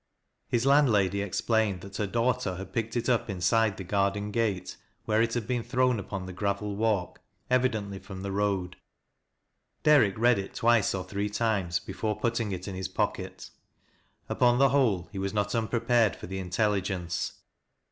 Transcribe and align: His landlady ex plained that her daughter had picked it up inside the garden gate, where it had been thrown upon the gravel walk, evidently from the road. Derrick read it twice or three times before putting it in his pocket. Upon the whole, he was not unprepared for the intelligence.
His 0.47 0.65
landlady 0.65 1.21
ex 1.21 1.41
plained 1.41 1.81
that 1.81 1.97
her 1.97 2.07
daughter 2.07 2.55
had 2.55 2.73
picked 2.73 2.97
it 2.97 3.07
up 3.07 3.29
inside 3.29 3.77
the 3.77 3.83
garden 3.83 4.31
gate, 4.31 4.75
where 5.05 5.21
it 5.21 5.35
had 5.35 5.45
been 5.45 5.61
thrown 5.61 5.99
upon 5.99 6.25
the 6.25 6.33
gravel 6.33 6.75
walk, 6.75 7.21
evidently 7.51 7.99
from 7.99 8.23
the 8.23 8.31
road. 8.31 8.77
Derrick 9.83 10.17
read 10.17 10.39
it 10.39 10.55
twice 10.55 10.95
or 10.95 11.03
three 11.03 11.29
times 11.29 11.77
before 11.79 12.19
putting 12.19 12.51
it 12.51 12.67
in 12.67 12.73
his 12.73 12.87
pocket. 12.87 13.51
Upon 14.27 14.57
the 14.57 14.69
whole, 14.69 15.07
he 15.11 15.19
was 15.19 15.35
not 15.35 15.53
unprepared 15.53 16.15
for 16.15 16.25
the 16.25 16.39
intelligence. 16.39 17.33